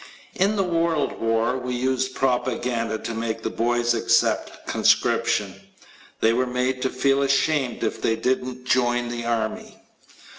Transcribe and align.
In 0.33 0.55
the 0.55 0.63
World 0.63 1.21
War, 1.21 1.59
we 1.59 1.75
used 1.75 2.15
propaganda 2.15 2.97
to 2.97 3.13
make 3.13 3.43
the 3.43 3.51
boys 3.51 3.93
accept 3.93 4.65
conscription. 4.65 5.61
They 6.21 6.33
were 6.33 6.47
made 6.47 6.81
to 6.81 6.89
feel 6.89 7.21
ashamed 7.21 7.83
if 7.83 8.01
they 8.01 8.15
didn't 8.15 8.65
join 8.65 9.09
the 9.09 9.25
army. 9.25 9.77